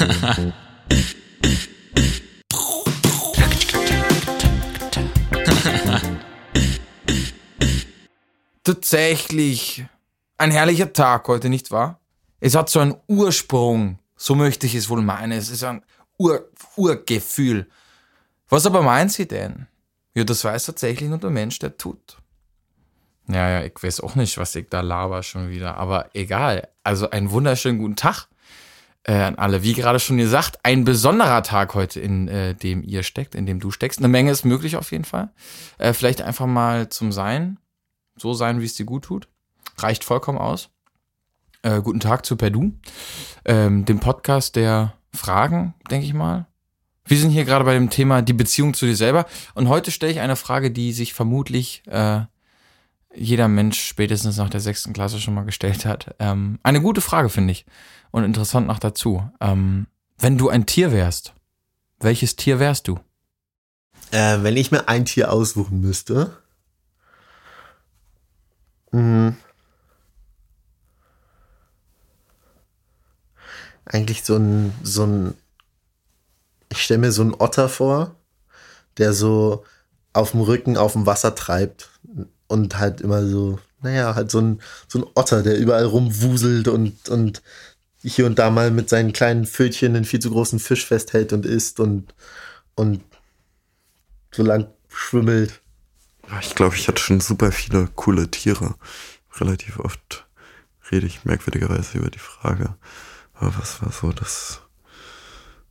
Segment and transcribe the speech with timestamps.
[8.64, 9.84] Tatsächlich
[10.38, 12.00] ein herrlicher Tag heute, nicht wahr?
[12.40, 15.32] Es hat so einen Ursprung, so möchte ich es wohl meinen.
[15.32, 15.84] Es ist ein
[16.18, 17.68] Ur Urgefühl.
[18.48, 19.66] Was aber meint sie denn?
[20.14, 22.16] Ja, das weiß tatsächlich nur der Mensch, der tut.
[23.28, 26.68] Ja, ja, ich weiß auch nicht, was ich da laber schon wieder, aber egal.
[26.84, 28.28] Also einen wunderschönen guten Tag
[29.04, 29.62] äh, an alle.
[29.62, 33.60] Wie gerade schon gesagt, ein besonderer Tag heute, in äh, dem ihr steckt, in dem
[33.60, 33.98] du steckst.
[33.98, 35.30] Eine Menge ist möglich auf jeden Fall.
[35.78, 37.58] Äh, vielleicht einfach mal zum Sein,
[38.16, 39.28] so sein, wie es dir gut tut.
[39.78, 40.70] Reicht vollkommen aus.
[41.62, 42.72] Äh, guten Tag zu Perdu,
[43.44, 46.46] ähm, dem Podcast der Fragen, denke ich mal.
[47.04, 49.26] Wir sind hier gerade bei dem Thema die Beziehung zu dir selber.
[49.54, 52.22] Und heute stelle ich eine Frage, die sich vermutlich äh,
[53.14, 56.14] jeder Mensch spätestens nach der sechsten Klasse schon mal gestellt hat.
[56.18, 57.66] Ähm, eine gute Frage, finde ich.
[58.10, 59.28] Und interessant noch dazu.
[59.40, 59.86] Ähm,
[60.18, 61.34] wenn du ein Tier wärst,
[62.00, 62.98] welches Tier wärst du?
[64.10, 66.36] Äh, wenn ich mir ein Tier aussuchen müsste.
[68.92, 69.34] Mh,
[73.84, 75.34] eigentlich so ein, so ein,
[76.70, 78.16] ich stelle mir so einen Otter vor,
[78.98, 79.64] der so
[80.12, 81.90] auf dem Rücken auf dem Wasser treibt
[82.50, 87.08] und halt immer so, naja, halt so ein, so ein Otter, der überall rumwuselt und,
[87.08, 87.42] und
[88.02, 91.46] hier und da mal mit seinen kleinen Pfötchen einen viel zu großen Fisch festhält und
[91.46, 92.12] isst und,
[92.74, 93.02] und
[94.32, 95.60] so lang schwimmelt.
[96.40, 98.74] Ich glaube, ich hatte schon super viele coole Tiere.
[99.38, 100.26] Relativ oft
[100.90, 102.74] rede ich merkwürdigerweise über die Frage,
[103.38, 104.60] was war so das,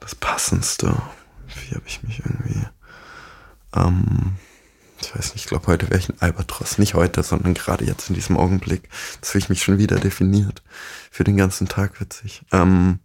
[0.00, 1.00] das Passendste?
[1.46, 2.66] Wie habe ich mich irgendwie.
[3.74, 4.36] Ähm,
[5.14, 6.78] ich weiß nicht, ich glaube, heute wäre ich ein Albatros.
[6.78, 8.88] Nicht heute, sondern gerade jetzt in diesem Augenblick.
[9.20, 10.62] Das habe ich mich schon wieder definiert.
[11.10, 12.42] Für den ganzen Tag witzig.
[12.50, 12.98] Ähm,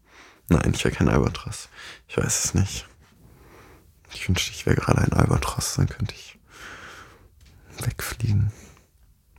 [0.47, 1.69] nein, ich wäre kein Albatros.
[2.07, 2.87] Ich weiß es nicht.
[4.11, 6.39] Ich wünschte, ich wäre gerade ein Albatros, dann könnte ich
[7.85, 8.51] wegfliegen.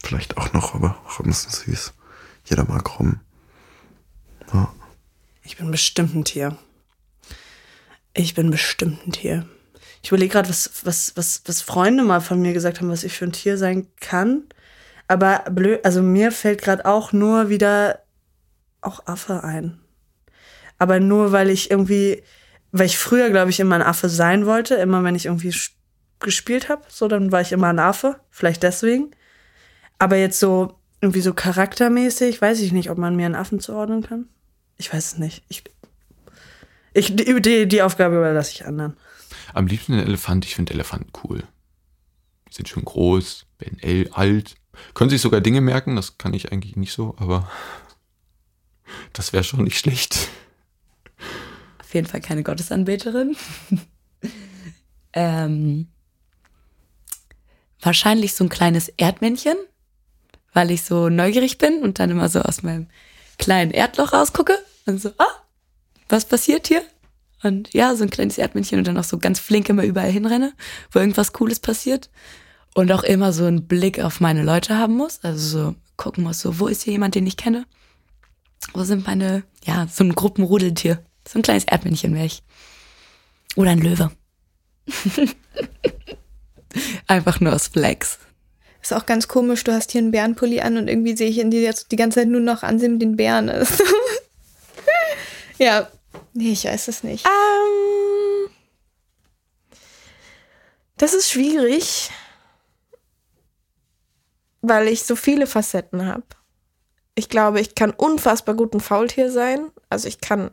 [0.01, 1.93] Vielleicht auch noch, aber Robben sind süß.
[2.45, 3.21] Jeder mag Robben.
[4.53, 4.73] Ja.
[5.43, 6.57] Ich bin bestimmt ein Tier.
[8.15, 9.49] Ich bin bestimmt ein Tier.
[10.03, 13.17] Ich überlege gerade, was, was, was, was Freunde mal von mir gesagt haben, was ich
[13.17, 14.45] für ein Tier sein kann.
[15.09, 18.01] Aber blöd, also mir fällt gerade auch nur wieder
[18.81, 19.81] auch Affe ein.
[20.79, 22.23] Aber nur, weil ich irgendwie,
[22.73, 24.77] weil ich früher, glaube ich, immer ein Affe sein wollte.
[24.77, 25.55] Immer wenn ich irgendwie
[26.21, 28.21] gespielt habe, so, dann war ich immer ein Affe.
[28.31, 29.11] Vielleicht deswegen.
[29.99, 34.03] Aber jetzt so, irgendwie so charaktermäßig, weiß ich nicht, ob man mir einen Affen zuordnen
[34.03, 34.29] kann.
[34.77, 35.45] Ich weiß es nicht.
[35.49, 35.65] Ich,
[36.93, 38.97] ich, die, die Aufgabe überlasse ich anderen.
[39.55, 40.45] Am liebsten ein Elefant.
[40.45, 41.45] Ich finde Elefanten cool.
[42.49, 44.57] Die sind schon groß, werden alt,
[44.95, 45.97] können sich sogar Dinge merken.
[45.97, 47.51] Das kann ich eigentlich nicht so, aber
[49.13, 50.29] das wäre schon nicht schlecht.
[51.79, 53.37] Auf jeden Fall keine Gottesanbeterin.
[55.13, 55.89] ähm,
[57.81, 59.57] wahrscheinlich so ein kleines Erdmännchen,
[60.53, 62.89] weil ich so neugierig bin und dann immer so aus meinem
[63.39, 64.57] kleinen Erdloch rausgucke
[64.87, 65.45] und so, ah,
[66.09, 66.83] was passiert hier?
[67.43, 70.53] Und ja, so ein kleines Erdmännchen und dann auch so ganz flink immer überall hinrenne,
[70.93, 72.11] wo irgendwas Cooles passiert.
[72.75, 75.21] Und auch immer so einen Blick auf meine Leute haben muss.
[75.23, 77.67] Also so gucken muss, so, wo ist hier jemand, den ich kenne?
[78.75, 81.03] Wo sind meine, ja, so ein Gruppenrudeltier.
[81.27, 82.43] So ein kleines Erdmännchen wäre ich.
[83.57, 84.11] Oder ein Löwe.
[87.07, 88.19] Einfach nur aus Flex.
[88.83, 91.51] Ist auch ganz komisch, du hast hier einen Bärenpulli an und irgendwie sehe ich in
[91.51, 93.51] dir jetzt die ganze Zeit nur noch ansehen mit den Bären.
[95.59, 95.89] ja,
[96.33, 97.27] Nee, ich weiß es nicht.
[97.27, 98.51] Ähm,
[100.97, 102.11] das ist schwierig,
[104.61, 106.25] weil ich so viele Facetten habe.
[107.15, 109.71] Ich glaube, ich kann unfassbar gut ein Faultier sein.
[109.89, 110.51] Also ich kann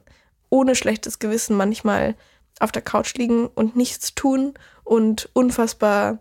[0.50, 2.16] ohne schlechtes Gewissen manchmal
[2.60, 4.54] auf der Couch liegen und nichts tun
[4.84, 6.20] und unfassbar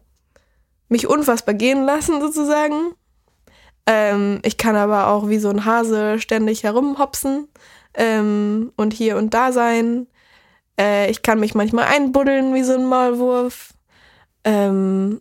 [0.89, 2.95] mich unfassbar gehen lassen sozusagen.
[3.87, 7.49] Ähm, ich kann aber auch wie so ein Hase ständig herumhopsen
[7.97, 10.07] ähm, und hier und da sein.
[10.79, 13.75] Äh, ich kann mich manchmal einbuddeln wie so ein Maulwurf.
[14.45, 15.21] Ähm,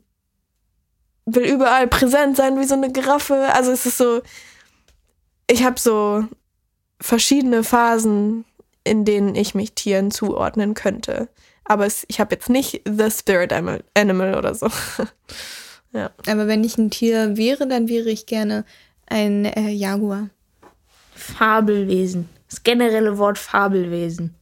[1.26, 3.50] will überall präsent sein wie so eine Giraffe.
[3.54, 4.22] Also es ist so,
[5.50, 6.26] ich habe so
[7.02, 8.46] verschiedene Phasen,
[8.84, 11.30] in denen ich mich Tieren zuordnen könnte.
[11.64, 14.70] Aber es, ich habe jetzt nicht The Spirit Animal oder so.
[15.92, 16.12] ja.
[16.28, 18.66] Aber wenn ich ein Tier wäre, dann wäre ich gerne
[19.08, 20.30] ein äh, Jaguar.
[21.16, 22.30] Fabelwesen.
[22.56, 24.34] Das generelle Wort Fabelwesen.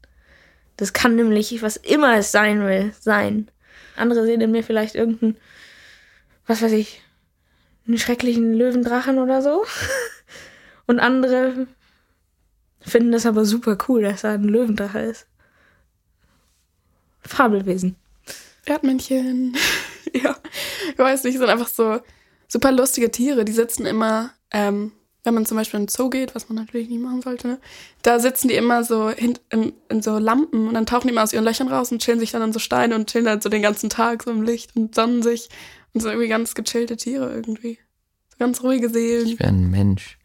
[0.77, 3.49] Das kann nämlich, was immer es sein will, sein.
[3.95, 5.35] Andere sehen in mir vielleicht irgendeinen,
[6.45, 7.01] was weiß ich,
[7.87, 9.65] einen schrecklichen Löwendrachen oder so.
[10.85, 11.65] Und andere
[12.81, 15.25] finden das aber super cool, dass er ein Löwendrache ist.
[17.21, 17.95] Fabelwesen.
[18.65, 19.57] Erdmännchen.
[20.13, 20.37] ja,
[20.91, 21.99] ich weiß nicht, sind einfach so
[22.47, 23.43] super lustige Tiere.
[23.43, 24.91] Die sitzen immer, ähm,
[25.23, 27.59] wenn man zum Beispiel in den Zoo geht, was man natürlich nicht machen sollte, ne?
[28.01, 31.33] da sitzen die immer so in, in, so Lampen und dann tauchen die immer aus
[31.33, 33.61] ihren Löchern raus und chillen sich dann an so Steine und chillen dann so den
[33.61, 35.49] ganzen Tag so im Licht und sonnen sich
[35.93, 37.79] und so irgendwie ganz gechillte Tiere irgendwie.
[38.29, 39.27] So ganz ruhige Seelen.
[39.27, 40.17] Ich wäre ein Mensch.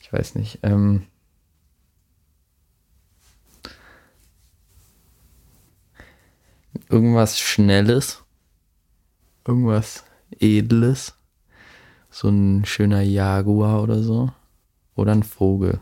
[0.00, 0.60] Ich weiß nicht.
[0.62, 1.06] Ähm
[6.88, 8.22] irgendwas Schnelles,
[9.46, 10.04] irgendwas
[10.38, 11.14] Edles,
[12.10, 14.30] so ein schöner Jaguar oder so,
[14.94, 15.80] oder ein Vogel,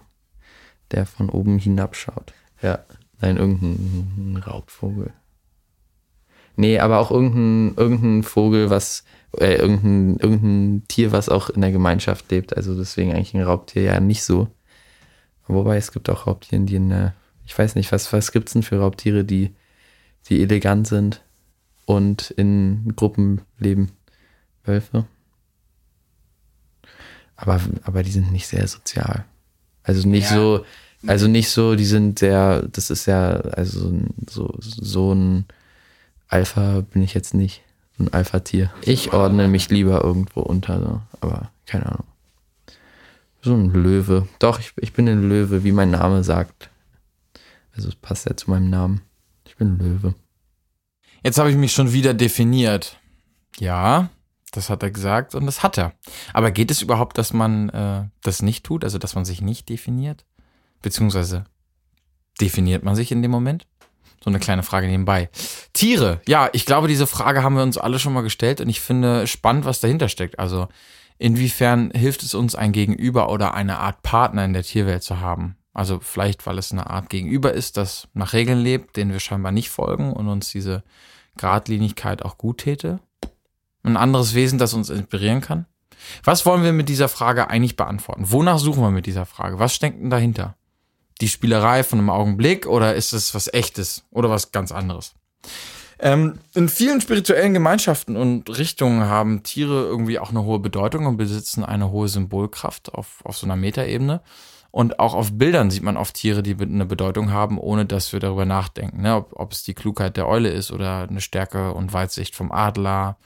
[0.91, 2.33] der von oben hinabschaut.
[2.63, 2.81] Ja,
[3.21, 5.13] nein, irgendein Raubvogel.
[6.57, 9.05] Nee, aber auch irgendein, irgendein Vogel, was,
[9.39, 12.57] äh, irgendein, irgendein Tier, was auch in der Gemeinschaft lebt.
[12.57, 14.49] Also deswegen eigentlich ein Raubtier ja nicht so.
[15.47, 17.15] Wobei es gibt auch Raubtiere, die in der,
[17.47, 19.55] ich weiß nicht, was, was gibt's denn für Raubtiere, die
[20.29, 21.23] die elegant sind
[21.85, 23.93] und in Gruppen leben.
[24.65, 25.07] Wölfe.
[27.41, 29.25] Aber, aber die sind nicht sehr sozial.
[29.85, 30.37] Also nicht ja.
[30.37, 30.65] so,
[31.07, 33.93] also nicht so, die sind sehr, das ist ja, also
[34.29, 35.45] so, so ein
[36.27, 37.63] Alpha bin ich jetzt nicht.
[38.01, 38.73] Ein Alpha-Tier.
[38.83, 41.01] Ich ordne mich lieber irgendwo unter, so.
[41.21, 42.07] aber keine Ahnung.
[43.41, 44.27] So ein Löwe.
[44.41, 46.71] Doch, ich, ich bin ein Löwe, wie mein Name sagt.
[47.75, 49.01] Also es passt ja zu meinem Namen.
[49.47, 50.15] Ich bin Löwe.
[51.23, 52.99] Jetzt habe ich mich schon wieder definiert.
[53.59, 54.11] Ja,
[54.51, 55.93] das hat er gesagt und das hat er.
[56.33, 59.69] Aber geht es überhaupt, dass man äh, das nicht tut, also dass man sich nicht
[59.69, 60.25] definiert?
[60.83, 61.45] Beziehungsweise
[62.41, 63.67] definiert man sich in dem Moment?
[64.23, 65.31] So eine kleine Frage nebenbei.
[65.73, 68.81] Tiere, ja, ich glaube, diese Frage haben wir uns alle schon mal gestellt und ich
[68.81, 70.39] finde spannend, was dahinter steckt.
[70.39, 70.69] Also
[71.19, 75.57] inwiefern hilft es uns, ein Gegenüber oder eine Art Partner in der Tierwelt zu haben?
[75.73, 79.53] Also vielleicht, weil es eine Art Gegenüber ist, das nach Regeln lebt, denen wir scheinbar
[79.53, 80.83] nicht folgen und uns diese
[81.37, 82.99] Gradlinigkeit auch gut täte.
[83.89, 85.67] Ein anderes Wesen, das uns inspirieren kann.
[86.25, 88.31] Was wollen wir mit dieser Frage eigentlich beantworten?
[88.31, 89.59] Wonach suchen wir mit dieser Frage?
[89.59, 90.57] Was steckt denn dahinter?
[91.21, 95.15] Die Spielerei von einem Augenblick oder ist es was Echtes oder was ganz anderes?
[96.01, 101.17] Ähm, in vielen spirituellen Gemeinschaften und Richtungen haben Tiere irgendwie auch eine hohe Bedeutung und
[101.17, 104.21] besitzen eine hohe Symbolkraft auf, auf so einer Metaebene.
[104.71, 108.21] Und auch auf Bildern sieht man oft Tiere, die eine Bedeutung haben, ohne dass wir
[108.21, 109.03] darüber nachdenken.
[109.03, 109.17] Ne?
[109.17, 113.17] Ob, ob es die Klugheit der Eule ist oder eine Stärke und Weitsicht vom Adler,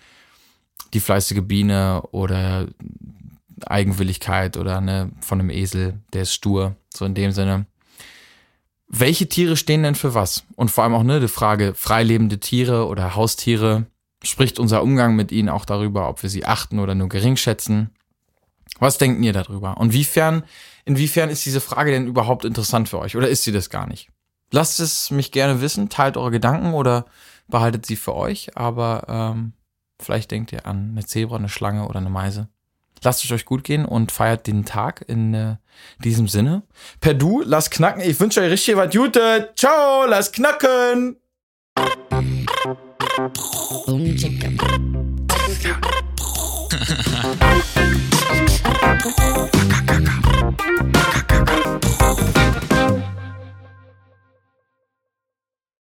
[0.93, 2.67] die fleißige Biene oder
[3.67, 6.77] Eigenwilligkeit oder eine von einem Esel, der ist stur.
[6.95, 7.67] So in dem Sinne.
[8.89, 10.45] Welche Tiere stehen denn für was?
[10.55, 13.87] Und vor allem auch ne, die Frage, freilebende Tiere oder Haustiere,
[14.23, 17.91] spricht unser Umgang mit ihnen auch darüber, ob wir sie achten oder nur gering schätzen?
[18.79, 19.79] Was denkt ihr darüber?
[19.79, 20.45] Und wiefern,
[20.85, 23.17] inwiefern ist diese Frage denn überhaupt interessant für euch?
[23.17, 24.09] Oder ist sie das gar nicht?
[24.51, 27.07] Lasst es mich gerne wissen, teilt eure Gedanken oder
[27.49, 28.57] behaltet sie für euch.
[28.57, 29.53] Aber ähm,
[30.03, 32.49] Vielleicht denkt ihr an eine Zebra, eine Schlange oder eine Meise.
[33.05, 35.57] Lasst es euch gut gehen und feiert den Tag in äh,
[36.05, 36.63] diesem Sinne.
[37.01, 38.01] Per Du, lasst knacken.
[38.03, 39.53] Ich wünsche euch richtig was Gute.
[39.57, 41.17] Ciao, lasst knacken.